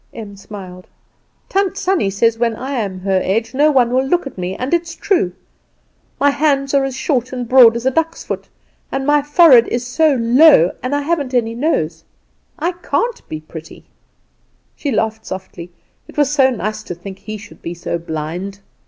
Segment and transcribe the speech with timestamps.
[0.15, 0.87] Em smiled.
[1.47, 4.73] "Tant Sannie says when I am her age no one will look at me; and
[4.73, 5.31] it is true.
[6.19, 8.49] My hands are as short and broad as a duck's foot,
[8.91, 12.03] and my forehead is so low, and I haven't any nose.
[12.57, 13.83] I can't be pretty."
[14.75, 15.69] She laughed softly.
[16.07, 18.59] It was so nice to think he should be so blind.